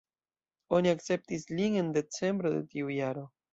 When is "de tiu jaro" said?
2.57-3.31